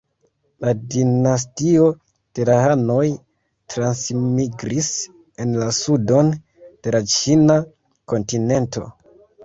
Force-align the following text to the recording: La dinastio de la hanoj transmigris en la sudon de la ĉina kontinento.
La 0.63 0.71
dinastio 0.93 1.83
de 2.39 2.47
la 2.51 2.55
hanoj 2.63 3.05
transmigris 3.75 4.91
en 5.45 5.57
la 5.63 5.71
sudon 5.85 6.35
de 6.69 6.99
la 7.01 7.07
ĉina 7.17 7.63
kontinento. 8.15 8.91